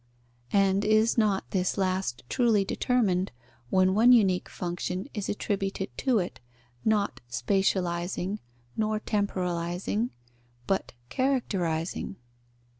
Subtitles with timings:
[0.51, 3.31] And is not this last truly determined,
[3.69, 6.39] when one unique function is attributed to it,
[6.83, 8.39] not spatializing
[8.75, 10.09] nor temporalizing,
[10.65, 12.15] but characterizing?